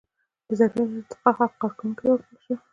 د 0.47 0.49
ظرفیت 0.59 0.93
ارتقا 0.97 1.31
حق 1.37 1.53
کارکوونکي 1.61 2.01
ته 2.05 2.11
ورکړل 2.11 2.37
شوی. 2.45 2.57